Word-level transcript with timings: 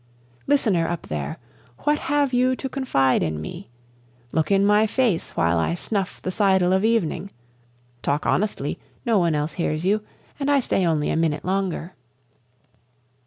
Listener 0.47 0.87
up 0.87 1.05
there! 1.09 1.37
What 1.83 1.99
have 1.99 2.33
you 2.33 2.55
to 2.55 2.67
confide 2.67 3.21
in 3.21 3.39
me? 3.39 3.69
Look 4.31 4.49
in 4.49 4.65
my 4.65 4.87
face 4.87 5.29
while 5.37 5.59
I 5.59 5.75
snuff 5.75 6.19
the 6.23 6.31
sidle 6.31 6.73
of 6.73 6.83
evening. 6.83 7.29
(Talk 8.01 8.25
honestly, 8.25 8.79
no 9.05 9.19
one 9.19 9.35
else 9.35 9.53
hears 9.53 9.85
you, 9.85 10.01
and 10.39 10.49
I 10.49 10.59
stay 10.59 10.87
only 10.87 11.11
a 11.11 11.15
minute 11.15 11.45
longer.) 11.45 11.93